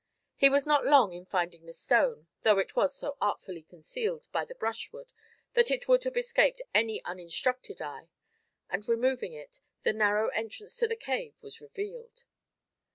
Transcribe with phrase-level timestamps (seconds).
[0.35, 4.45] He was not long in finding the stone, though it was so artfully concealed by
[4.45, 5.11] the brushwood
[5.53, 8.09] that it would have escaped any uninstructed eye,
[8.67, 12.23] and removing it, the narrow entrance to the cave was revealed.